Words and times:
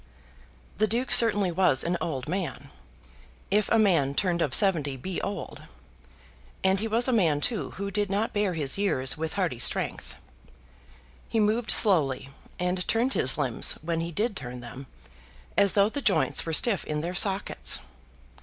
The 0.79 0.87
Duke 0.87 1.11
certainly 1.11 1.51
was 1.51 1.83
an 1.83 1.95
old 2.01 2.27
man, 2.27 2.71
if 3.51 3.69
a 3.69 3.77
man 3.77 4.15
turned 4.15 4.41
of 4.41 4.55
seventy 4.55 4.97
be 4.97 5.21
old; 5.21 5.61
and 6.63 6.79
he 6.79 6.87
was 6.87 7.07
a 7.07 7.13
man 7.13 7.39
too 7.39 7.69
who 7.77 7.91
did 7.91 8.09
not 8.09 8.33
bear 8.33 8.55
his 8.55 8.79
years 8.79 9.15
with 9.15 9.33
hearty 9.33 9.59
strength. 9.59 10.15
He 11.29 11.39
moved 11.39 11.69
slowly, 11.69 12.29
and 12.57 12.87
turned 12.87 13.13
his 13.13 13.37
limbs, 13.37 13.73
when 13.83 13.99
he 13.99 14.11
did 14.11 14.35
turn 14.35 14.59
them, 14.59 14.87
as 15.55 15.73
though 15.73 15.87
the 15.87 16.01
joints 16.01 16.47
were 16.47 16.51
stiff 16.53 16.83
in 16.83 17.01
their 17.01 17.13
sockets. 17.13 17.81